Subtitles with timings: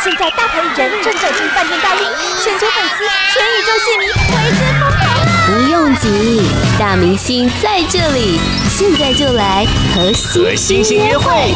[0.00, 2.06] 现在大牌艺人正在进饭店大厅，
[2.40, 5.02] 全球粉丝、全宇宙戏迷为之疯狂！
[5.46, 6.42] 不用急，
[6.78, 8.38] 大明星在这里，
[8.70, 11.52] 现在就来和星星约会。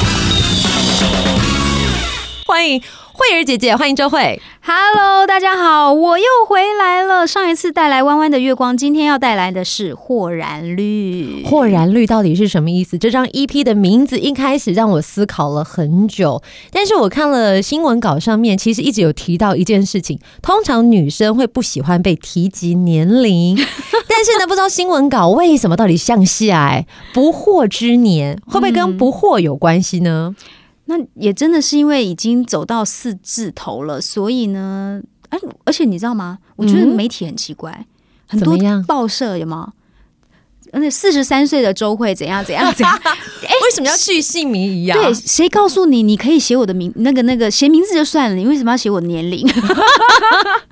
[2.44, 2.82] 欢迎。
[3.14, 4.40] 慧儿姐姐，欢迎周慧。
[4.64, 7.26] Hello，大家好，我又回来了。
[7.26, 11.42] 上一次带来弯弯的月光，今天要带来的是豁然绿。
[11.44, 12.96] 豁然绿到底是什么意思？
[12.96, 16.40] 这张 EP 的名字一开始让我思考了很久。
[16.70, 23.56] 但是我看了新闻稿上面，其实一直有提到一件事情：通常女生会不喜欢被提及年龄。
[24.08, 30.32] 但是呢，不知道新闻稿为什么到底向下哎，不惑之年会不会跟不惑有关系呢？
[30.38, 30.46] 嗯
[30.94, 35.00] 那也真的是因为已经走到四字头了，所以呢，
[35.30, 36.38] 哎，而且你知道吗？
[36.56, 37.86] 我觉得媒体很奇怪，嗯、
[38.28, 38.54] 很多
[38.86, 39.72] 报社有吗？
[40.70, 42.94] 而且四十三岁的周慧怎样怎样怎样？
[43.04, 44.98] 哎，为什么要去姓名一样？
[44.98, 46.92] 对，谁告诉你你可以写我的名？
[46.96, 49.46] 那个那个写名字就算了，你为什么要写我年龄？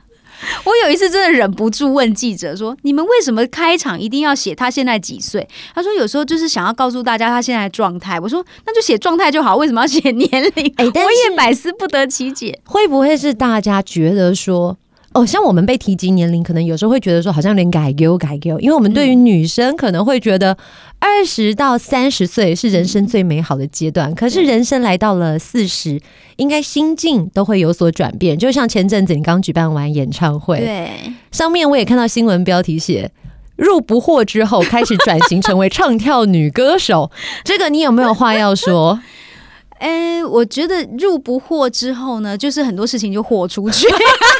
[0.65, 12.59] 我有一次真的忍不住问记者说：“你们为什么开场一定要写他现在几岁？”他说：“有时候就是想要告诉大家他现在的状态。”我说：“那就写状态就好，为什么要写年龄？”哎，我也百思不得其解。
[12.65, 14.77] 会不会是大家觉得说，
[15.13, 20.57] 哦，像我们被提及年龄，可能有时候会觉得说，好像有点改丢改丢，因为我们对于女生可能会觉得。
[21.03, 25.99] 二十到三十岁是人生最美好的阶段，可是人生来到了四十，
[26.37, 28.39] 应该心境都会有所转变。
[28.39, 30.91] 就像前阵子你刚举办完演唱会，对，
[31.33, 33.11] 上面我也看到新闻标题写
[33.57, 37.11] 入不惑之后开始转型成为唱跳女歌手，
[37.45, 39.01] 这个你有没有话要说？
[39.81, 43.87] 哎，我觉得入不惑之后呢，就是很多事情就豁出去。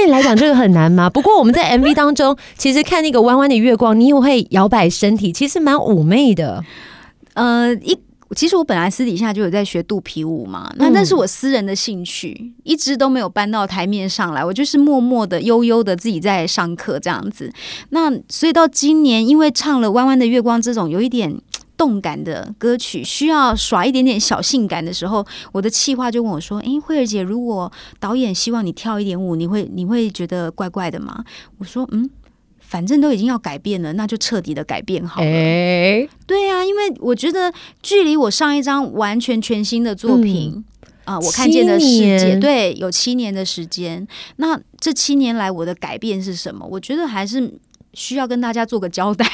[0.00, 1.10] 对你来讲，这个很难吗？
[1.10, 6.64] 不过我们在 MV 当中，其实看那个弯弯的月光，你也会摇摆身体，其实蛮妩媚的。
[7.34, 7.94] 呃，一
[8.34, 14.42] 其实我本来私底下就有在学肚皮舞嘛，那那是我私人的兴趣，一直都没有搬到台面上来。
[14.42, 17.52] 我就是默默的、悠悠的自己在上课这样子。
[17.90, 21.36] 那所以到今年，因为唱了《弯弯的月光》这种有一点。
[21.80, 31.24] 动感的歌曲需要耍一点点小性感的时候，我的气话就问我说：“诶，慧儿姐，如果导演希望你跳一点舞，你会你会觉得怪怪的吗？”
[31.56, 32.10] 我说：“嗯，
[32.60, 37.50] 反正都已经要改变了，那就彻底的改变好了。”哎，对啊，因为我觉得
[37.82, 40.62] 距离我上一张完全全新的作品
[41.06, 44.06] 啊，嗯，呃，我看见的世界，对，有七年的时间。
[44.36, 46.66] 那这七年来我的改变是什么？
[46.72, 47.54] 我觉得还是。
[47.94, 49.26] 需要跟大家做个交代，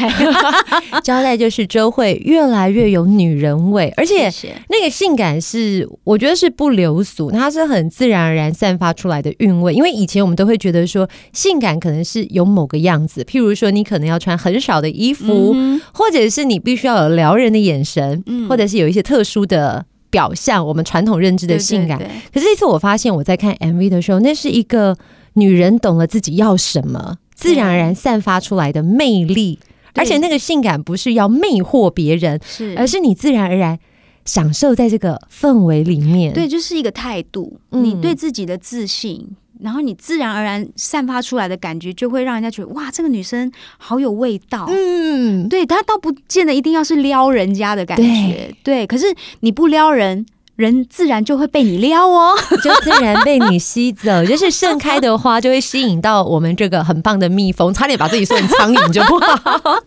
[1.04, 4.30] 交代就是周慧越来越有女人味，而且
[4.68, 9.74] 那个性感是我觉得是不流俗，它是很自然而然散发出来的韵味。
[9.74, 21.98] 因为以前我们都会觉得说性感可能是有某个样子，譬如说你可能要穿很少的衣服，嗯、或者是你必须要有撩人的眼神，嗯、或者是有一些特殊的表象，我们传统认知的性感。
[21.98, 24.96] 对对对，可是这次我发现我在看 MV 的时候，那是一个
[25.34, 27.18] 女人懂了自己要什么。
[27.36, 29.58] 自然而然散发出来的魅力，
[29.94, 33.78] 而且那个性感不是要魅惑别人，是而是你自然而然
[34.24, 36.32] 享受在这个氛围里面。
[36.32, 44.66] 对，就是一个态度，你对自己的自信，嗯、然后你自然而然散发出来的感觉，就会让人家觉得哇，这个女生好有味道。
[44.70, 50.24] 嗯，对，她倒不见得一定要是撩人家的感觉，对，对，可是你不撩人。
[50.56, 52.34] 人自然就会被你撩哦，
[52.64, 54.24] 就自然被你吸走。
[54.24, 59.82] 就是盛开的花就会吸引到我们这个很棒的蜜蜂，差点把自己说成苍蝇就不好。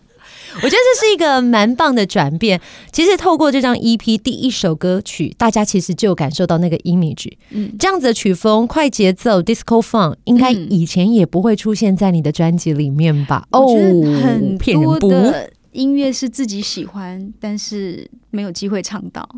[0.56, 2.60] 我觉得这是一个蛮棒的转变。
[2.90, 7.30] 其实透过这张 EP 第一首歌曲，大家其实就感受到那个 image。
[7.50, 13.46] 嗯，这样子的曲风，快节奏 disco funk，应该以前也不会出现在你的专辑里面吧？
[13.52, 13.64] 哦，
[14.22, 19.28] 很多的音乐是自己喜欢，但是没有机会唱到。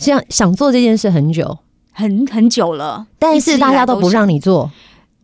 [0.00, 1.58] 想想做这件事很久，
[1.92, 4.70] 很很久了，但是大家都不让你做，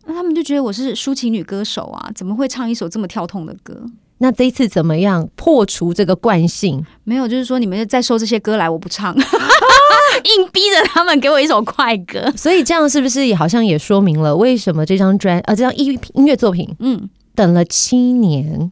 [0.05, 3.83] 那他们就觉得我是抒情女歌手啊，怎么会唱一首这么跳痛的歌？
[4.19, 6.85] 那这一次怎么样破除这个惯性？
[7.03, 12.31] 没有，就是说你们再收这些歌来，我不唱， 硬逼着他们给我一首快歌。
[12.35, 18.71] 所以这样是不是也好像也说明了为什么这张专啊这张音音乐作品，嗯，等了七年，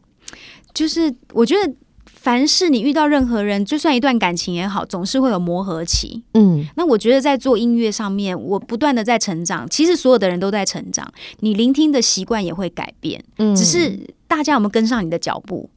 [0.72, 1.74] 就是我觉得。
[2.26, 6.24] 凡是你遇到任何人，就算一段感情也好，总是会有磨合期。
[6.34, 9.64] 嗯，那我觉得在做音乐上面，我不断的在成长。
[9.70, 11.08] 其实所有的人都在成长，
[11.38, 13.22] 你聆听的习惯也会改变。
[13.38, 13.96] 嗯，只是
[14.26, 15.70] 大家有没有跟上你的脚步？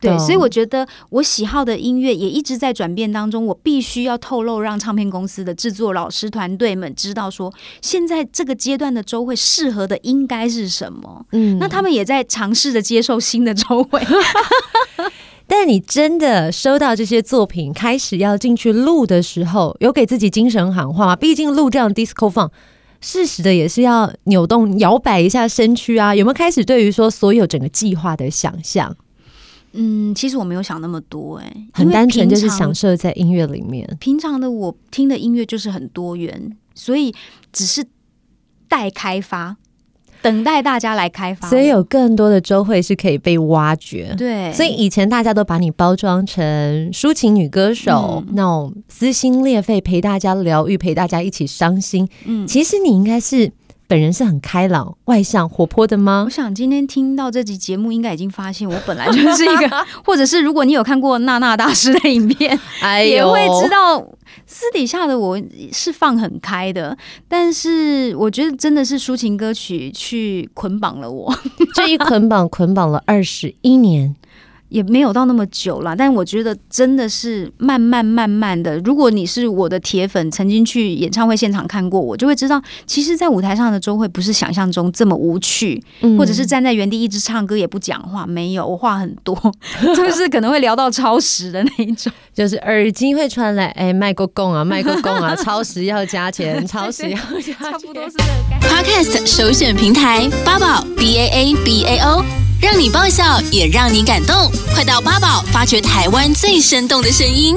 [0.00, 3.46] 对，所以我觉得我喜好的音乐也一直在转变当中。
[3.46, 11.24] 我必须要透露，让唱片公司的制作老师团队们知道，说现在这个阶段的周会适合的应该是什么。
[11.30, 14.02] 嗯，那他们也在尝试着接受新的周慧。
[15.52, 21.16] 但你真的收到这些作品，开始要进去录的时候，有给自己精神喊话吗？
[21.16, 22.50] 毕竟录这样 disco funk，
[23.00, 26.14] 适时的也是要扭动、摇摆一下身躯啊。
[26.14, 28.96] 有没有开始对于说所有整个计划的想象？
[29.72, 33.84] 嗯，其实我没有想那么多、欸，哎，很单纯，就是享受在音乐里面。
[33.98, 37.12] 平常的我听的音乐就是很多元，所以
[37.52, 37.84] 只是
[38.68, 39.56] 待开发。
[40.22, 44.14] 等待大家来开发，所以有更多的周慧是可以被挖掘。
[44.16, 52.08] 对，所以以前大家都把你包装成抒情女歌手，嗯、那种撕心裂肺陪大家疗愈，陪大家一起伤心。
[52.24, 53.52] 嗯，其实你应该是。
[53.90, 56.22] 本人是很开朗、外向、活泼的吗？
[56.24, 63.98] 我想今天听到这集节目，应该已经发现我本来就是一个， 或者是如果你有看过娜娜大师的影片，哎，也会知道
[64.46, 65.36] 私底下的我
[65.72, 66.96] 是放很开的。
[67.26, 71.36] 但是我觉得真的是抒情歌曲去捆绑了我，
[71.74, 74.14] 这一捆绑捆绑了二十一年。
[74.70, 78.78] 也没有到那么久了，但我觉得真的是慢慢慢慢的。
[78.78, 88.26] 如果你是我的铁粉，曾经去演唱会现场看过我，就会知道，其实，在舞台上的周慧不是想象中这么无趣，嗯、或者是站在原地一直唱歌也不讲话。
[88.26, 89.36] 没有，我话很多，
[89.94, 98.70] 就是可能会聊到超时的那一种， 就是耳机会传来，哎，麦克风啊，麦克风啊， 超时要加钱，超时要加钱，差不多是这个概念。
[98.70, 102.39] Podcast 首选平台八宝 B A A B A O。
[102.62, 104.34] 让你爆笑，也让你感动。
[104.74, 107.56] 快到八宝发掘台湾最生动的声音。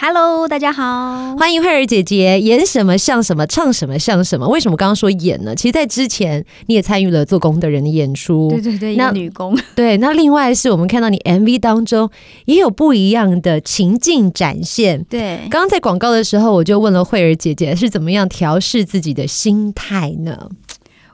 [0.00, 2.40] Hello，大家好，欢迎慧儿姐姐。
[2.40, 4.46] 演什么像什么，唱什么像什么。
[4.46, 5.56] 为什么刚刚说演呢？
[5.56, 8.48] 其实，在之前你也参与了做工的人的演出。
[8.50, 9.58] 对对对，那女工。
[9.74, 12.08] 对，那另外是我们看到你 MV 当中
[12.44, 15.04] 也有不一样的情境展现。
[15.10, 20.48] 对，刚刚在广告的时候，我就问了慧儿姐姐是怎么样调试自己的心态呢？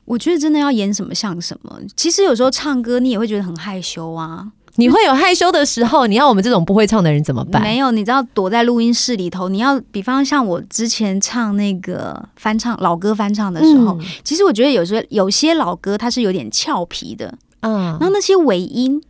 [0.05, 1.79] 我觉得真的要演什么像什么。
[1.97, 4.47] 其实有时候唱歌你也会觉得很害羞啊，
[4.77, 6.07] 你会有害羞的时候。
[6.07, 7.63] 你要我们这种不会唱的人怎么办？
[7.63, 9.49] 没有，你知道躲在录音室里头。
[9.49, 19.03] 你要比方像我之前唱那个翻唱老歌翻唱的时候，嗯、其实我觉得有时候有些老歌它是有点俏皮的，嗯，然后那些尾音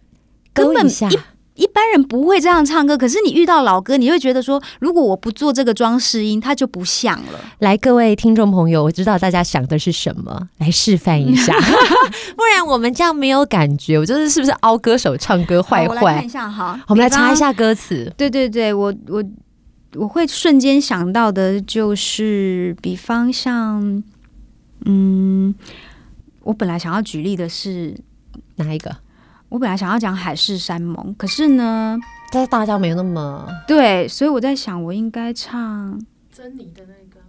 [0.52, 1.18] 根本一。
[1.54, 7.40] 一般人不会这样唱歌，可是你遇到老歌，你会觉得说，如果我不做这个装饰音，它就不像了。
[7.60, 11.54] 来，各位听众朋友，我知道大家想的是什么，来示范一下，
[12.36, 13.96] 不然我们这样没有感觉。
[13.96, 15.88] 我就是是不是凹歌手唱歌坏坏？
[15.88, 18.12] 我来看一下哈，我们来查一下歌词。
[18.16, 19.24] 对对对，我我
[19.94, 24.02] 我会瞬间想到的就是，比方像，
[24.86, 25.54] 嗯，
[26.42, 27.96] 我本来想要举例的是
[28.56, 29.03] 哪一个？
[29.54, 31.96] 我本来想要讲海誓山盟，可是呢，
[32.32, 35.96] 但是大家没有那么对，所以我在想，我应该唱
[36.32, 37.20] 珍妮的那个。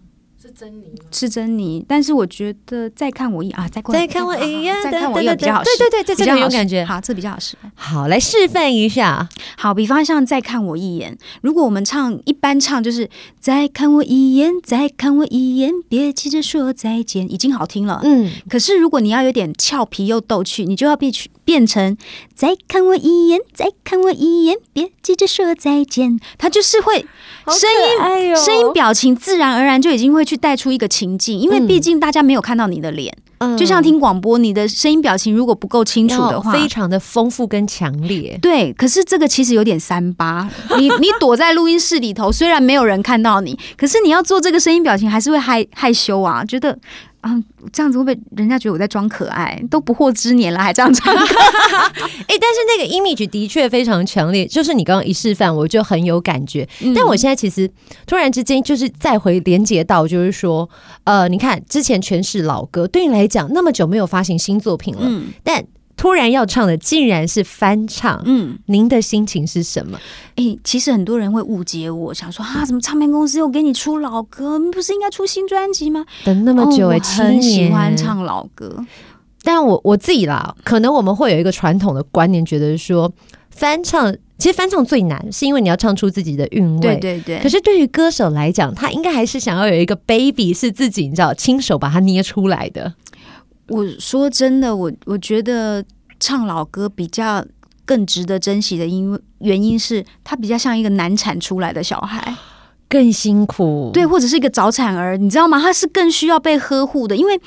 [0.41, 5.63] 是珍妮，是珍妮，但是我觉得再看我一眼啊，再再看我一眼，再看我一眼比较好。
[5.63, 6.83] 对对对，这个有感觉。
[6.85, 7.55] 好，这比较好使。
[7.75, 9.27] 好，来示范一下。
[9.57, 13.07] 好，比方像再看我一眼，如果我们唱一般唱就是
[13.39, 18.01] 再看我一眼，再看我一眼，别急着说再见，已经好听了。
[18.03, 21.11] 嗯，可是如果你要有点俏皮又逗趣，你就要变
[21.45, 21.95] 变成
[22.33, 27.05] 再看我一眼，再看我一眼，别急着说再见，他就是会。
[27.47, 38.35] 声音、声音、表情，自然而然就已经会去带出一个情境，因为毕竟大家没有看到你的脸，嗯、就像听广播，你的声音表情如果不够清楚的话，非常的丰富跟强烈。
[38.41, 40.49] 对，可是这个其实有点三八，
[40.79, 46.75] 你你躲在录音室里头，虽然没有人看到你，可是你要做这个声音表情，还是会害害羞啊，觉得。
[47.25, 47.43] 啊，
[47.73, 49.59] 这样子会不会人家觉得我在装可爱？
[49.67, 51.19] 都不惑之年了，还这样唱歌？
[51.25, 56.69] 哎、欸，但是那个 image 的确非常强烈，就是你刚刚一示范，我就很有感觉。
[56.83, 57.67] 嗯、但我现在其实
[58.05, 60.69] 突然之间就是再回连接到，就是说，
[61.05, 65.65] 呃，你看之前全是老歌，对你来讲那么久没有发行新作品了，嗯、但。
[65.97, 69.97] 突然要唱的竟然是翻唱，嗯，您的心情是什么？
[70.35, 74.59] 哎、欸，其实很多人会误解我，想说啊，怎么唱片公司又给你出老歌？
[74.59, 76.05] 你不是应该出新专辑吗？
[76.23, 78.85] 等那么久哎、很喜欢唱老歌。
[79.43, 83.11] 但我我自己啦，可能我们会有一个传统的观念，觉得说
[83.51, 86.81] 翻唱其实翻唱最难，是因为你要唱出自己的韵味。
[86.81, 87.39] 对对对。
[87.39, 92.93] 可是对于歌手来讲，他应该还是想要有一个 baby 是自己，你知道，亲手把它捏出来的。
[93.67, 95.83] 我说真的，我我觉得
[96.19, 97.45] 唱老歌比较
[97.85, 102.35] 更值得珍惜的，因为原因是他比较像一个难产出来的小孩，
[102.87, 103.91] 更辛苦。
[103.93, 105.59] 对，或者是一个早产儿，你知道吗？
[105.59, 107.39] 他是更需要被呵护的，因为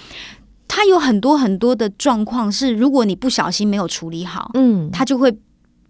[0.66, 5.36] 他有很多很多的状况是，如果你不小心没有处理好，嗯，他就会。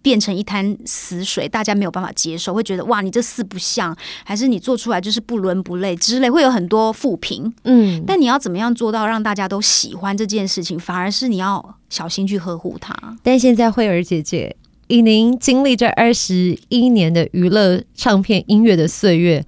[0.01, 7.53] 变成一滩死水，大家没有办法接受，会觉得哇，你这四不像，还是你做出来就是不伦不类之类，会有很多负评。
[7.63, 12.95] 嗯，但你要怎么样做到让大家都喜欢这件事情，反而是你要小心去呵护它。
[13.23, 14.55] 但现在慧儿姐姐
[14.87, 19.45] 以您经历这二十一年的娱乐唱片音乐的岁月，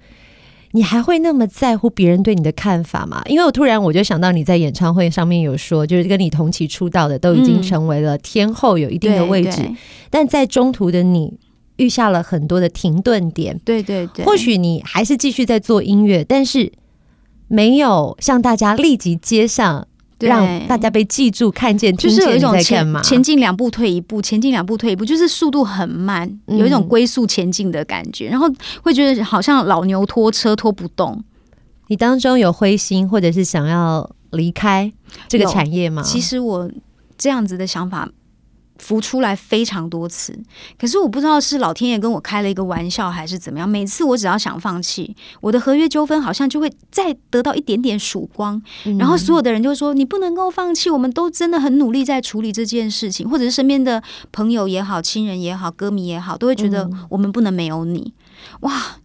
[0.72, 3.22] 你还会那么在乎别人对你的看法吗？
[3.26, 9.76] 因为我突然我就想到你在演唱会上面有说，就是跟你同期出道的都已经成为了天后，有一定的位置，嗯、
[10.10, 11.38] 但在中途的你
[11.76, 13.58] 遇下了很多的停顿点。
[13.64, 16.72] 对对对，或许你还是继续在做音乐，但是
[17.48, 19.86] 没有向大家立即接上。
[20.26, 28.48] 让大家被记住、看见、就是有一种前前进两步退一步，前进两步退一步，就是速度很慢，有一种龟速前进的感觉，嗯、然后
[28.82, 31.22] 会觉得好像老牛拖车拖不动。
[31.88, 34.90] 你当中有灰心，或者是想要离开
[35.28, 36.02] 这个产业吗？
[36.02, 36.70] 其实我
[37.18, 38.08] 这样子的想法。
[38.82, 40.36] 浮出来非常多次，
[40.76, 43.68] 可是我不知道是老天爷跟我开了一个玩笑，还是怎么样。
[43.68, 58.12] 每次我只要想放弃，我的合约纠纷好像就会再得到一点点曙光，嗯、然后所有的人就说：“你不能够放弃，我们都真的很努力在处理这件事情。”或者是身边的朋友也好、亲人也好、歌迷也好，都会觉得我们不能没有你。
[58.12, 58.96] 嗯、哇，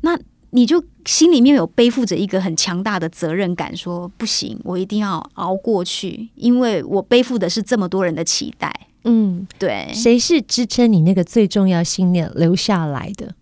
[0.00, 0.18] 那
[0.52, 8.87] 你就心里面有背负着一个很强大的责任感，说不行，我一定要熬过去，因为我背负的是这么多人的期待。
[9.04, 13.34] 嗯，对，谁是支撑你那个最重要信念留下来的？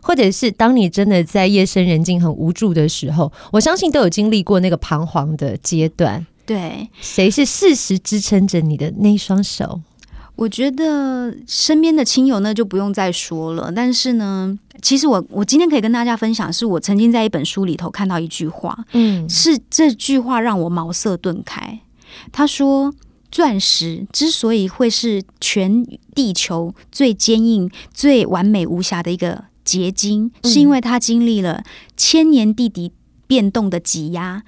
[0.00, 6.24] 或者是当你真的在夜深人静、很无助的时候，我相信都有经历过那个彷徨的阶段。
[6.46, 9.80] 对，谁是事实支撑着你的那双手？
[10.36, 13.72] 我觉得身边的亲友呢，就不用再说了。
[13.74, 21.80] 但是呢，其实我我今天可以跟大家分享，是我曾经在一本书里头看到一句话，嗯，是这句话让我茅塞顿开。
[22.30, 22.94] 他说。
[23.30, 31.62] 钻石之所以会是全地球最坚硬、最完美无瑕的一个结晶，嗯、是因为它经历了
[31.96, 32.92] 千年地底
[33.26, 34.42] 变动的挤压、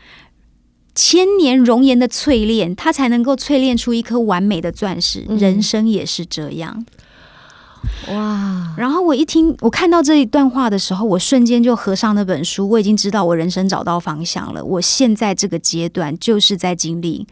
[0.95, 5.27] 千年熔岩的淬炼，它才能够淬炼出一颗完美的钻石。
[5.29, 6.85] 嗯、人生也是这样，
[8.09, 8.75] 哇！
[8.79, 12.67] 然后我一听，我看到这一段话的时候，我瞬间就合上那本书。
[12.67, 14.65] 我已经知道我人生找到方向了。
[14.65, 17.27] 我现在这个阶段就是在经历。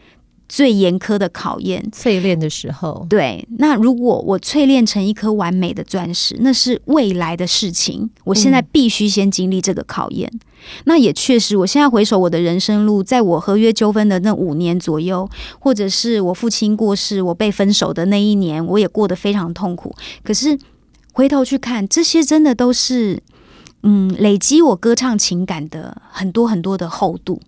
[0.49, 3.47] 最严苛的考验，淬炼的时候，对。
[3.59, 8.09] 那如果我淬炼成一颗完美的钻石，那是未来的事情。
[8.23, 10.27] 我现在必须先经历这个考验。
[10.33, 10.39] 嗯、
[10.85, 15.29] 那也确实，我现在回首我的人生路，在我合约纠纷的那五年左右，
[15.59, 19.95] 或者是我父亲过世、我被分手的那一年，我也过得非常痛苦。
[20.23, 20.57] 可是
[21.13, 23.21] 回头去看，这些真的都是，
[23.83, 27.39] 嗯，累积我歌唱情感的很多很多的厚度。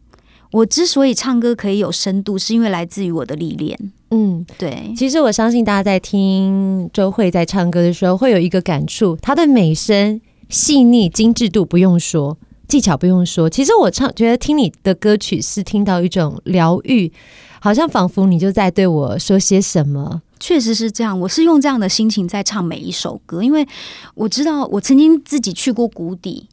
[0.51, 3.77] 我之所以唱歌可以有深度，是因为来自于我的历练。
[4.09, 4.93] 嗯，对。
[4.97, 13.49] 其实我相信大家在听周慧在唱歌的时候，会有一个感触：她的美声细腻、精致度不用说，技巧不用说。
[13.49, 17.09] 其实我唱，觉得听你的歌曲是听到一种疗愈，
[17.61, 20.21] 好像仿佛你就在对我说些什么。
[20.41, 23.65] 确实是这样，我是用这样的心情在唱每一首歌，因为
[24.15, 26.49] 我知道我曾经自己去过谷底。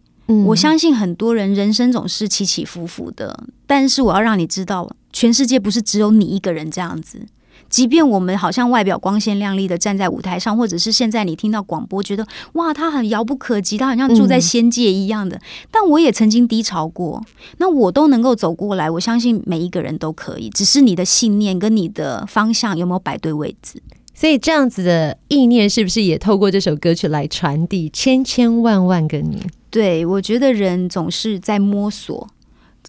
[0.47, 7.27] 我相信很多人人生总是起起伏伏的，但是我要让你知道，全世界不是只有你一个人这样子。
[7.69, 15.37] 即便我们好像外表光鲜亮丽的站在舞台上，或者是现在你听到广播，觉得哇，他很遥不可及，他好像住在仙界一样的。
[15.37, 17.23] 嗯、但我也曾经低潮过，
[17.59, 18.91] 那我都能够走过来。
[18.91, 23.83] 我相信每一个人都可以，只是你的信念跟你的方向有没有摆对位置。
[24.15, 29.43] 所以这样子的意念，是不是也透过这首歌曲来传递千千万万个你？
[29.71, 32.29] 对，我觉得人总是在摸索，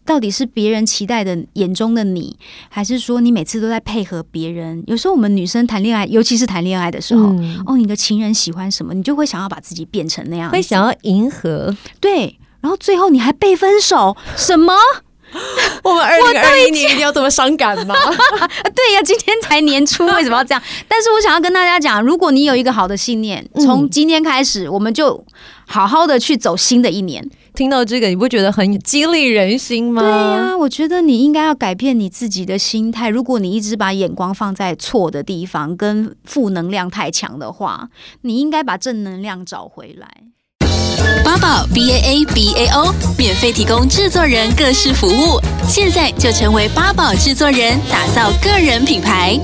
[0.06, 2.38] 到底是别人期待的眼中的你，
[2.70, 4.84] 还是说你每次都在配合别人？
[4.88, 11.76] 有时候我们女生谈恋爱，尤其是谈恋爱的时候，嗯、哦，你的情人喜欢什么，你就会想要把自己变成那样，会想要迎合。
[12.00, 14.74] 对，然后最后你还被分手，什么？
[15.84, 17.94] 我们二零二一年一定要这么伤感吗？
[18.74, 20.64] 对呀，今天才年初，为什么要这样？
[20.88, 25.24] 但是我想要跟大家讲，如果你有一个好的信念，从今天开始，我们就
[25.72, 27.30] 好好的去走新的一年。
[27.54, 30.02] 听到这个，你不觉得很激励人心吗？
[30.02, 33.10] 对呀，我觉得你应该要改变你自己的心态。
[33.10, 37.90] 如果你一直把眼光放在错的地方，跟负能量太强的话，
[38.22, 40.08] 你应该把正能量找回来。
[41.24, 49.40] 八宝 B A A B A O 免费提供制作人各式服务，现在就成为八宝制作人，打造个人品牌。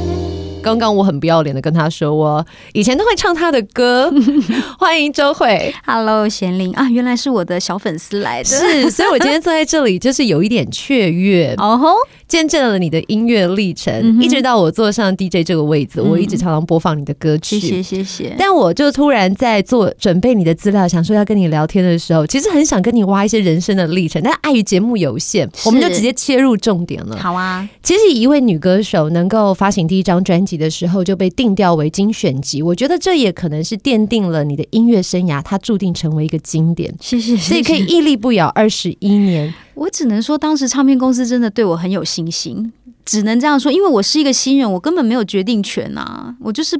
[0.65, 2.43] 刚刚我很不要脸的跟他说，我
[2.74, 4.12] 以前都会唱他的歌。
[4.79, 11.53] 欢迎周慧，Hello 贤玲啊，原来是我的小粉丝来的，是，所以我今天坐在这里就是有一点雀跃。
[11.60, 11.93] 哦吼，
[12.27, 17.60] 见证了你的音乐历程，嗯、一直到我坐上 DJ 这个位置，嗯、我一直常常播放你的歌曲。
[17.60, 18.36] 谢谢谢谢。
[18.38, 27.17] 但我就突然在做准备你的资料，想说要跟你聊天的时候，其实很想跟你挖一些人生的历程，但碍于节目有限，我们就直接切入重点了。
[27.17, 27.67] 好啊。
[27.84, 36.94] 其实一位女歌手能够发行第一张专辑的时候就被定调为精选集，我觉得这也可能是奠定了你的音乐生涯，它注定成为一个经典。
[37.00, 37.50] 谢谢，谢谢。
[37.50, 39.53] 所以可以屹立不摇二十一年。
[39.75, 42.72] 我只能说，当时唱片公司真的对我很有信心，
[43.05, 46.79] 只能这样说，因为我是一个新人，我根本没有决定权啊，我就是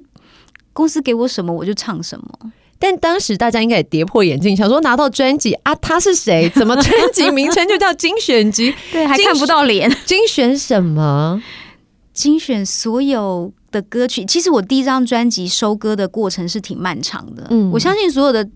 [0.74, 2.52] 公司给我什么我就唱什么。
[2.78, 6.50] 但当时大家应该也跌破眼镜，想说拿到专辑啊，他是谁？
[6.56, 8.74] 怎么专辑 名称就叫精选集？
[8.92, 9.90] 对，还看不到脸。
[10.06, 11.42] 精选什么？
[12.14, 14.24] 精选所有的歌曲。
[14.26, 17.48] 其实我第一张专辑收歌的过程是挺漫长的。
[17.50, 18.48] 嗯，我相信所有的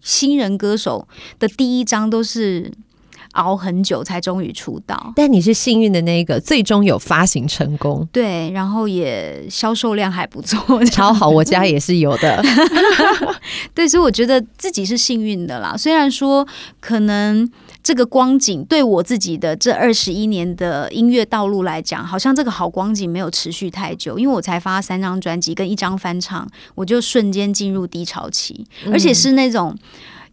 [0.00, 1.06] 新人歌手
[1.38, 2.70] 的第一张都是。
[3.36, 8.06] 熬很久才终于出道，但你是幸运的那一个，最终有发行成功。
[8.12, 11.28] 对，然后也销售量还不错， 超好。
[11.28, 12.42] 我家也是有的，
[13.74, 15.76] 对，所以我觉得自己是幸运的啦。
[15.76, 16.46] 虽然说
[16.80, 17.50] 可能
[17.82, 29.76] 这个光景对我自己的这二十一年的音乐道路来讲，好像这个好光景没有持续太久，因为我才发三张专辑跟一张翻唱，我就瞬间进入低潮期，而且是那种。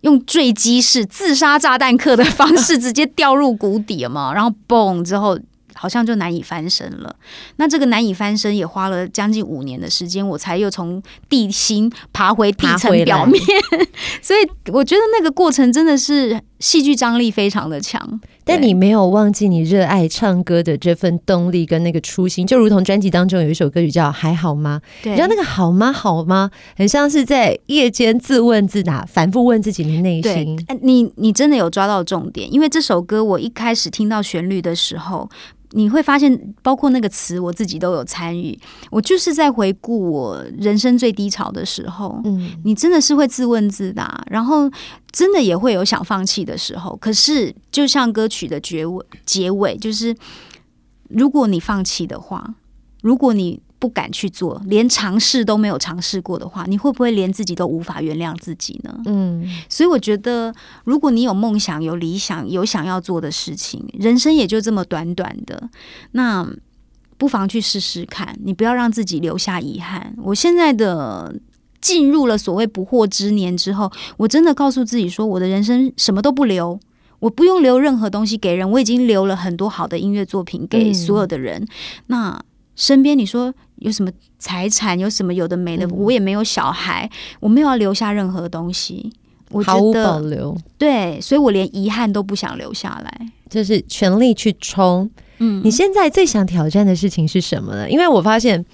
[0.04, 5.38] 用坠机式、自杀炸弹客的方式直接掉入谷底了嘛， 然后嘣之后。
[5.76, 7.14] 好像就难以翻身了。
[7.58, 13.44] 那这个难以翻身也花了将近五年的时间，我才又从地心爬回地层表面。
[14.22, 18.22] 所以我觉得那个过程真的是戏剧张力非常的强。
[18.46, 25.92] 但你没有忘记你热爱唱歌的这份动力跟那个初心，就如同专辑当中有一首歌曲叫《还好吗》，对，你知道那个好吗？
[25.92, 26.52] 好吗？
[26.76, 30.58] 很像是在夜间自问自答，反复问自己的内心。
[30.82, 35.30] 你你真的有抓到重点，因为这首歌我一开始听到旋律的时候。
[35.74, 38.58] 你会发现，包括那个词，我自己都有参与。
[38.90, 44.70] 我就是在回顾我人生最低潮的时候，嗯，你真的是会自问自答，然后
[45.12, 46.96] 真的也会有想放弃的时候。
[46.98, 50.16] 可是，就像歌曲的结尾，结尾就是，
[51.10, 52.56] 如果你放弃的话，
[53.02, 53.60] 如果你。
[53.84, 58.98] 不敢去做，连尝试都没有尝试过的话，你会不会连自己都无法原谅自己呢？
[59.08, 65.70] 嗯，所以我觉得，如果你有梦想、有理想、有想要做的事情，人生也就这么短短的，
[66.14, 66.50] 那
[67.18, 68.40] 不妨去试试看。
[68.46, 70.16] 你不要让自己留下遗憾。
[70.24, 71.36] 我现在的
[71.82, 76.80] 进入了所谓不惑之年之后，我真的告诉自己说，我的人生什么都不留，
[77.20, 81.62] 我不用留任何东西给人，我已经留了很多好的音乐作品给所有的人。
[81.62, 81.68] 嗯、
[82.08, 82.42] 那
[82.78, 83.54] 身边你说。
[83.84, 84.98] 有什么财产？
[84.98, 85.88] 有什么有的没的？
[85.90, 89.12] 我也没有小孩，我没有要留下任何东西。
[89.52, 90.58] 我觉得毫无保留。
[90.78, 95.10] 对，所以我连遗憾都不想留下来，就是全力去冲。
[95.38, 97.90] 嗯，你现在最想挑战的事情是什么呢？
[97.90, 98.66] 因为我发现。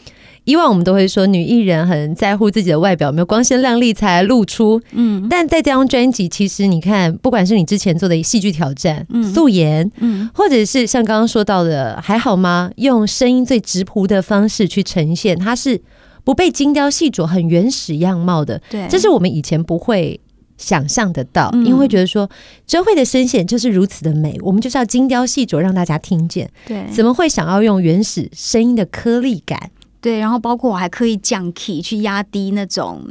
[0.50, 4.82] 以往我们都会说女艺人很在乎自己的外表，没有光鲜亮丽才露出。
[4.94, 12.72] 嗯，但在这张专辑，其实你看，不管是你之前做的戏剧挑战、嗯、素颜，嗯，或者是像刚刚说到的，还好吗？
[12.78, 15.80] 用声音最直朴的方式去呈现，它是
[16.24, 18.60] 不被精雕细琢、很原始样貌的。
[18.72, 20.20] 对，这是我们以前不会
[20.58, 22.28] 想象得到，因为会觉得说
[22.66, 26.50] 周慧的声线就是如此的美，我们就是要精雕细琢让大家听见。
[26.66, 29.70] 对，怎么会想要用原始声音的颗粒感？
[30.02, 33.04] 对，然后包括我还刻意降 key 去压低那种，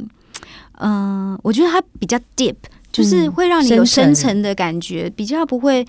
[0.79, 2.55] 嗯、呃，我觉得它比较 deep，
[2.91, 5.85] 就是会让你有深层的感觉，嗯、比较不会，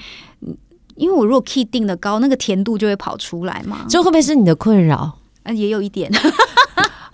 [0.96, 3.86] 因为我如果 key 定的高，那个甜度就会跑出来嘛。
[3.88, 5.16] 这会不会是你的困扰？
[5.42, 6.10] 啊，也有一点。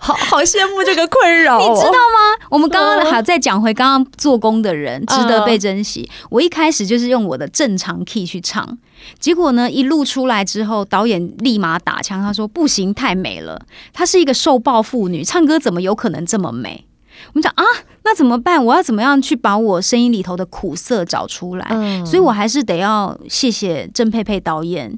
[0.07, 2.47] 好好羡慕这个困扰，你知道吗？
[2.49, 6.09] 我们刚刚还再讲回刚刚做工的人，值得被珍惜。
[6.29, 8.77] 我一开始就是用我的正常 key 去唱，
[9.19, 13.61] 结果呢，一录出来之后，导演立马打枪，他说不行，太美了。
[13.91, 16.85] 她是一个受暴妇女，唱歌怎么有可能这么美？
[17.27, 17.63] 我们讲啊，
[18.05, 18.63] 那怎么办？
[18.63, 21.67] 我要怎么样去把我声音里头的苦涩找出来？
[22.05, 24.97] 所以我还是得要谢谢郑佩佩导演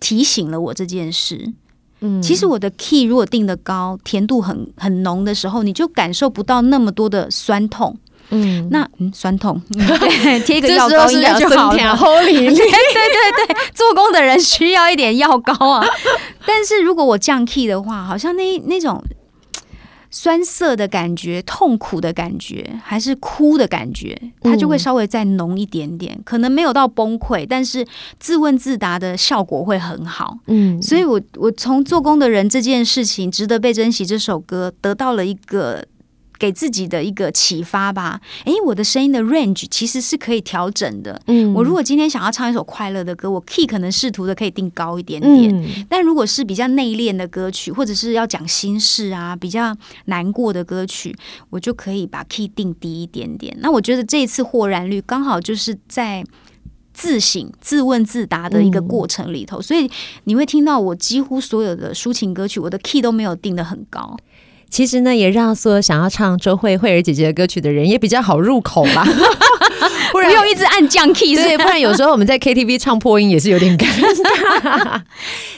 [0.00, 1.54] 提醒了我这件事。
[2.22, 7.96] 其实我的 key 如果定的高，甜度很很浓的时候，你就感受不到那么多的酸痛。
[8.30, 11.96] 嗯，那嗯酸痛， 嗯、 对，贴一个药膏应该就好了。
[12.16, 15.84] 对对对对，做工的人需要一点药膏啊。
[16.46, 19.02] 但是如果我降 key 的话，好像那那种。
[20.16, 27.84] 酸涩的感觉，痛苦的感觉，还是哭的感觉，它就会稍微再浓一点点，嗯、可能没有到崩溃，但是
[28.20, 30.38] 自问自答的效果会很好。
[30.46, 35.84] 嗯，所以我我从做工的人这件事情值得被珍惜这首歌得到了一个
[36.38, 38.20] 给自己的一个启发吧。
[38.44, 41.20] 诶，我的声音的 range 其实是可以调整的。
[41.26, 45.54] 嗯，我如果今天想要唱一首快乐的歌，我 key 可能试图的可以定高一点点。
[45.54, 51.16] 嗯，但如果是比较内敛的歌曲，或者是要讲心事啊，比较难过的歌曲，
[51.50, 53.56] 我就可以把 key 定低一点点。
[53.60, 56.24] 那我觉得这一次豁然率刚好就是在
[56.92, 59.90] 自省、自问自答的一个过程里头，嗯，所以
[60.24, 64.16] 你会听到我几乎所有的抒情歌曲，我的 key 都没有定的很高。
[64.74, 69.06] 其实呢，也让所有想要唱周慧慧儿姐姐的歌曲的人也比较好入口吧。
[70.10, 75.00] 不然不用一直按降 key，对，不然有时候我们在 KTV 唱破音也是有点尴尬。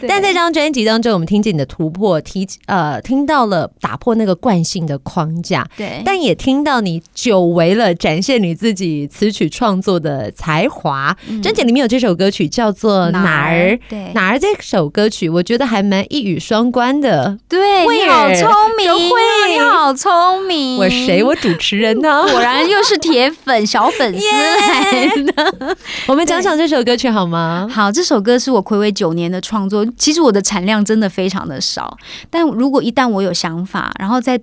[0.09, 11.15] 但在这张专辑当中，我们听见你的突破，提呃听到了打破那个惯性的框架，对，但也听到你久违了展现你自己词曲创作的才华。
[11.43, 14.39] 专、嗯、辑里面有这首歌曲叫做哪儿，对，哪儿？
[14.39, 17.39] 这首歌曲我觉得还蛮一语双关的。
[17.49, 19.06] 对，你好聪明，慧
[19.49, 20.79] 你好聪明。
[20.79, 21.23] 我谁？
[21.23, 22.27] 我主持人呢？
[22.31, 24.27] 果然又是铁粉小粉丝。
[24.27, 25.77] Yeah!
[26.09, 27.69] 我们讲讲这首歌曲好吗？
[27.73, 29.87] 好，这首歌是我暌违九年的创作。
[29.97, 31.97] 其实我的产量真的非常的少，
[32.31, 34.40] 但如果一旦我有想法，然后再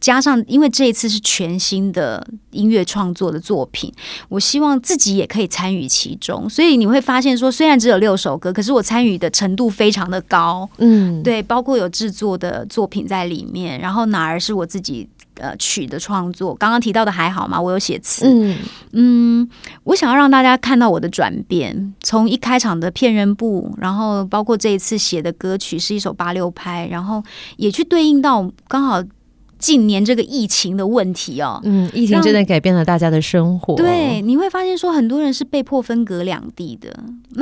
[0.00, 3.92] 加上，因为这一次是全新的音乐创作的作品，
[4.28, 6.48] 我希望自己也可以参与其中。
[6.48, 10.68] 所以你会发现说，虽然只有六首歌，可是我参与的程度非常的高。
[10.78, 15.08] 嗯，对，包括有制作的作品在里面，然后哪儿是我自己。
[15.40, 17.62] 呃，曲的创作，刚刚提到的还好吗？
[17.62, 18.58] 我有写词，嗯
[18.90, 19.48] 嗯，
[19.84, 27.22] 我想要让大家看到我的转变，从一开场的骗人部，然后包括这一次写的歌曲是一首八六拍，然后
[27.56, 29.00] 也去对应到刚好。
[29.58, 33.74] 近年这个疫情的问题哦，嗯，疫情真的改变了大家的生活。
[33.74, 36.90] 对，你会发现说很多人是被迫分隔两地的，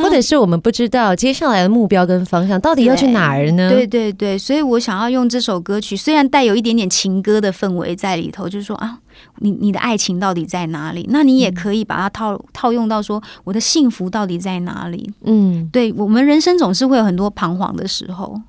[0.02, 3.70] 或者是我们不知道接下来的目标跟方向到底要去哪儿呢？
[3.70, 8.98] 对对对，所以我想要用这首歌曲，虽然带有一点点情歌的氛围在里头，就是说啊，
[9.40, 11.06] 你你的爱情到底在哪里？
[11.10, 15.10] 那你也可以把它套套用到说，我的幸福到底在哪里？
[15.24, 18.40] 嗯，对，我们人生总是会有很多彷徨的时候，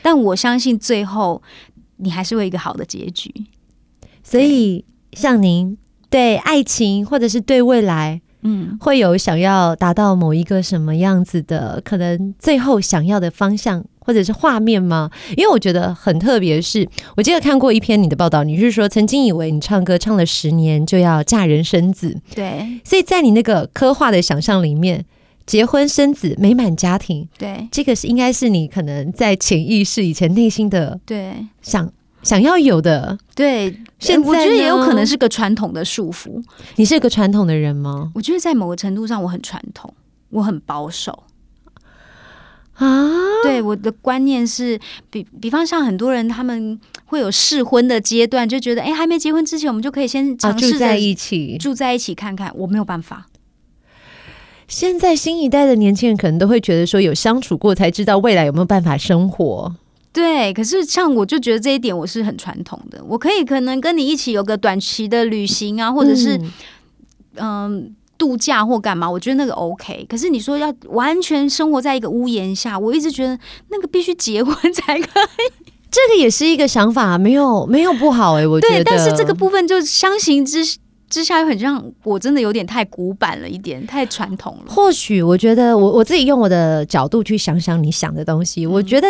[0.00, 1.42] 但我相信最后。
[1.96, 3.32] 你还是会有一个好的结局，
[4.22, 5.76] 所以像您
[6.10, 15.10] 对爱情或者是对未来，嗯，会有想要达到某一个什么样子的可能最后想要的方向或者是画面吗？
[15.36, 25.04] 因为我觉得很特别，是我记得看过一篇你的报道，你是说曾经以为你唱歌唱了十年就要嫁人生子，对，所以在你那个刻画的想象里面，
[25.46, 31.90] 结婚生子美满家庭，对，这个是应该是你可能在潜意识以前内心的对想。
[32.22, 36.42] 想要有的，对，现在我觉得也有可能是个传统的束缚。
[36.74, 38.10] 你是个传统的人吗？
[38.16, 39.94] 我觉得在某个程度上，我很传统，
[40.30, 41.22] 我很保守
[42.72, 43.08] 啊。
[43.44, 44.76] 对，我的观念是，
[45.08, 52.50] 比比方像很多人，他们会有试婚的阶段，就觉得，哎，还没结婚之前，我们就可以先尝试住在一起，住在一起看看。
[52.56, 53.28] 我没有办法。
[54.68, 59.74] 现在新一代的年轻人可能都会觉得说，有相处过才知道未来有没有办法生活。
[60.12, 66.36] 对，可是像我就觉得这一点我是很传统的，我可以可能跟你一起有个短期的旅行啊，或者是
[67.34, 67.82] 嗯、呃、
[68.16, 70.06] 度假或干嘛，我觉得那个 OK。
[70.08, 75.64] 可是你说要完全生活在一个屋檐下，我一直觉得那个必须结婚才可以。
[75.90, 78.76] 这个也是一个想法，没有没有不好哎、欸，我觉得。
[78.76, 80.62] 对，但是这个部分就相形之
[81.08, 84.72] 之下，又很像我真的有点太古板了一点，太传统了。
[84.72, 89.08] 或许我觉得我我自己用我的角度去想想你想的东西，嗯、我觉得。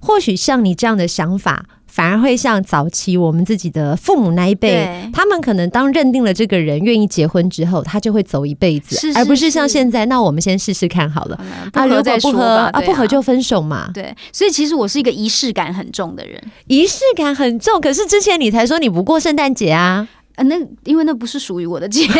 [0.00, 13.90] 或许像你这样的想法，反而会像早期我们自己的父母那一辈，他们可能当认定了这个人愿意结婚之后，他就会走一辈子，是是是，而不是像现在，那我们先试试看好了，啊，如果不合啊，不合就分手嘛。
[13.92, 17.80] 对，所以其实我是一个仪式感很重的人，仪式感很重。
[17.80, 20.06] 可是之前你才说你不过圣诞节啊，
[20.38, 22.10] 啊，那因为那不是属于我的节日。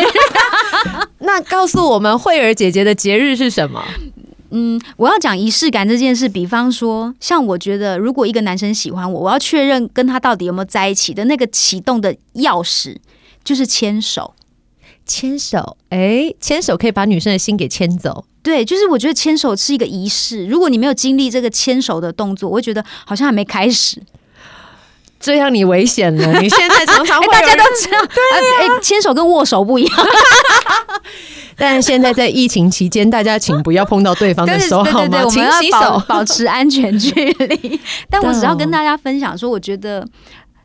[1.19, 3.83] 那告诉我们慧儿姐姐的节日是什么？
[4.51, 6.27] 嗯，我要讲仪式感这件事。
[6.27, 12.97] 比方说，像我觉得，如果一个男生喜欢我，我要确认跟他到底有没有在一起的那个启动的钥匙，
[13.43, 14.33] 就是牵手。
[15.05, 18.25] 牵手，哎，牵手可以把女生的心给牵走。
[18.43, 20.45] 对，就是我觉得牵手是一个仪式。
[20.45, 24.01] 如果你没有经历这个牵手的动作，我会觉得好像还没开始。
[25.19, 26.39] 这样你危险了。
[26.39, 29.97] 你现在常常会 大家都 知道，对啊，牵手跟握手不一样。
[31.57, 35.25] 但现在在疫情期间，大家请不要碰到对方的手，好吗？
[35.25, 37.79] 请洗手，保持安全距离。
[38.09, 40.07] 但我只要跟大家分享说，我觉得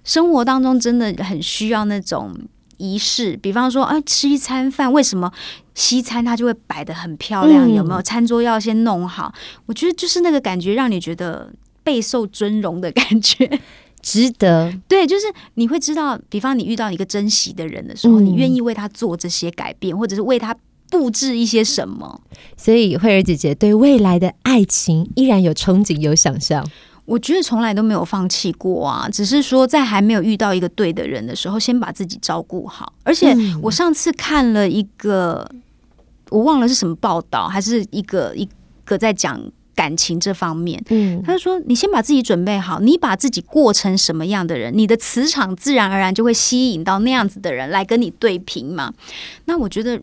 [0.05, 2.33] 生活当中真的很需要那种
[2.77, 3.37] 仪式。
[3.37, 5.33] 比方说，哎，吃一餐饭，为什么
[5.75, 7.69] 西餐它就会摆的很漂亮？
[7.69, 9.35] 有没有餐桌要先弄好？
[9.67, 11.51] 我觉得就是那个感觉，让你觉得
[11.83, 13.59] 备受尊荣的感觉。
[14.05, 14.71] 值得。
[14.87, 20.55] 对，就是你会知道，比方你遇到一个珍惜的人的时候，嗯、你愿意为他做这些改变，或者是为他
[20.91, 22.21] 布置一些什么。
[22.55, 26.65] 所以慧儿姐姐对未来的爱情依然有憧憬，有想象。
[27.07, 32.93] 我觉得从来都没有放弃过啊，只是说在还没有遇到一个对的人的时候，先把自己照顾好。
[33.03, 35.51] 而且我上次看了一个，
[36.31, 38.49] 我忘了是什么报道，还是一个一
[38.85, 39.41] 个在讲
[39.75, 40.83] 感情这方面。
[40.91, 48.93] 嗯，他就说你先把自己准备好，你把自己过成什么样的人，你的磁场自然而然就会吸引到那样子的人来跟你对平嘛。
[49.45, 50.01] 那我觉得，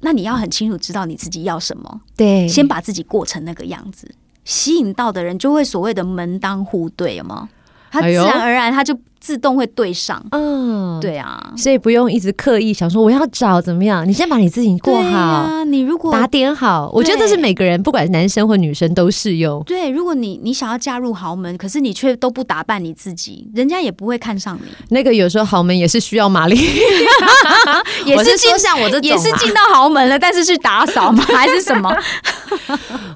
[0.00, 4.14] 那你要很清楚知道你自己要什么，对，先把自己过成那个样子。
[4.44, 7.48] 吸引到的人就会所谓的门当户对，有吗？
[7.90, 10.22] 他自然而然他就自动会对上。
[10.32, 15.18] 嗯，对啊，所以不用一直刻意想说我要找怎么样，你先把你自己过好。
[15.18, 19.62] 啊，你如果打点好，我觉得这是每个人不管男生或女生都适用。
[19.64, 24.68] 对，如果你你想要嫁入豪门，可是你却都不打扮你自己，人家也不会看上你。
[24.90, 26.56] 那个有时候豪门也是需要玛丽，
[28.04, 31.24] 也是进像我这种，也是进到豪门了，但是去打扫吗？
[31.32, 31.88] 还是什么？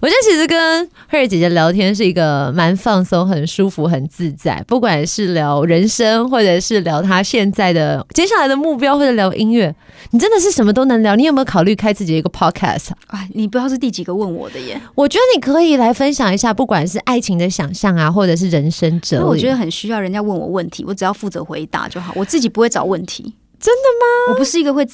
[0.01, 4.62] 我觉得其实跟慧儿姐姐聊天是一个蛮放松、很舒服、很自在。
[4.66, 5.98] 不管是聊人生，
[6.29, 9.75] 或者是聊他现在的接下来的目标，或者聊音乐，
[10.11, 11.17] 你真的是什么都能聊。
[11.17, 12.91] 你有没有考虑开自己的一个 podcast？
[13.09, 14.81] 啊，你不知道是第几个问我的耶？
[14.95, 19.25] 我觉得你可以来分享一下，不管是爱情的想象啊，或者是人生哲理。
[19.25, 23.35] 我觉得很需要人家问我问题，我只要负责回答就好，我自己不会找问题。
[23.61, 23.83] 真的
[24.29, 24.33] 吗？
[24.33, 24.87] 我不是一个会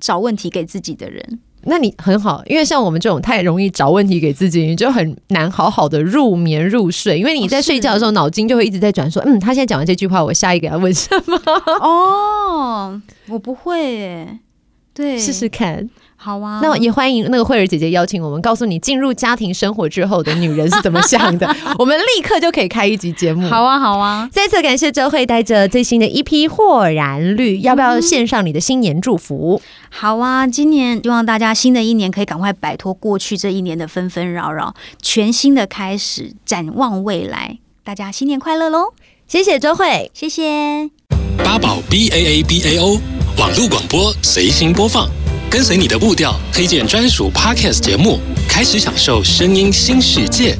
[0.00, 1.40] 找问题给自己的人。
[1.68, 7.18] 那你很好，因为像我们这种太容易找问题给自己，你就很难好好的入眠入睡。
[7.18, 11.40] 因为你在睡觉的时候，脑筋就会一直在转，说，嗯，他现在讲完这句话，我下一个要问什么？
[11.80, 14.38] 哦，我不会耶，
[14.94, 15.88] 对，试试看。
[16.20, 21.46] 好啊，那也欢迎那个慧儿姐姐邀请我们，告诉你进入家庭生活之后的女人是怎么想的。
[21.78, 23.48] 我们立刻就可以开一集节目。
[23.48, 24.28] 好啊，好啊！
[24.32, 29.62] 再次感谢周慧带着最新的一批豁然绿，要不要献上你的新年祝福？
[29.90, 37.58] 好啊，今年希望大家新的一年可以赶快摆脱过去这一年的纷纷扰扰，全新的开始，展望未来。
[37.84, 38.92] 大家新年快乐喽！
[39.28, 40.90] 谢谢周慧，谢谢
[41.44, 42.98] 八宝 B A A B A O
[43.38, 45.08] 网络广播随心播放。
[45.50, 50.58] 跟随你的步调，推荐专属 Podcast 节目，开始享受声音新世界。